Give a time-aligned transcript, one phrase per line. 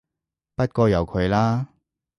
[0.55, 1.67] 不過由佢啦